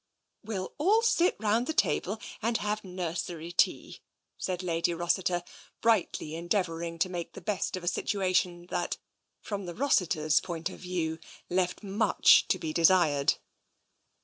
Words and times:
"We'll 0.43 0.73
all 0.79 1.03
sit 1.03 1.35
round 1.39 1.67
the 1.67 1.75
table 1.75 2.19
and 2.41 2.57
have 2.57 2.83
nursery 2.83 3.51
tea," 3.51 4.01
said 4.35 4.63
Lady 4.63 4.95
Rossiter, 4.95 5.43
brightly 5.79 6.33
endeavouring 6.33 6.97
to 6.97 7.07
make 7.07 7.33
the 7.33 7.39
best 7.39 7.77
of 7.77 7.83
a 7.83 7.87
situation 7.87 8.65
that, 8.71 8.97
from 9.41 9.67
the 9.67 9.75
Rossiters' 9.75 10.39
point 10.39 10.71
of 10.71 10.79
view, 10.79 11.19
left 11.51 11.83
much 11.83 12.47
to 12.47 12.57
be 12.57 12.73
desired. 12.73 13.35